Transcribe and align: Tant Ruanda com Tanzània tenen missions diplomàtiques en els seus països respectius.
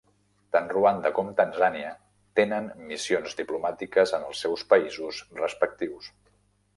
Tant 0.55 0.69
Ruanda 0.75 1.09
com 1.17 1.27
Tanzània 1.41 1.91
tenen 2.39 2.69
missions 2.91 3.37
diplomàtiques 3.41 4.15
en 4.19 4.25
els 4.31 4.41
seus 4.47 4.65
països 4.73 5.21
respectius. 5.43 6.09